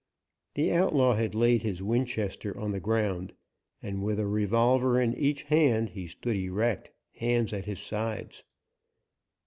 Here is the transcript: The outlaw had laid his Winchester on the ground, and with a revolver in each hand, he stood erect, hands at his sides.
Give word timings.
The 0.55 0.71
outlaw 0.71 1.13
had 1.13 1.35
laid 1.35 1.61
his 1.61 1.83
Winchester 1.83 2.57
on 2.59 2.71
the 2.71 2.79
ground, 2.79 3.33
and 3.83 4.01
with 4.01 4.19
a 4.19 4.25
revolver 4.25 4.99
in 4.99 5.13
each 5.13 5.43
hand, 5.43 5.89
he 5.89 6.07
stood 6.07 6.35
erect, 6.37 6.89
hands 7.13 7.53
at 7.53 7.65
his 7.65 7.79
sides. 7.83 8.43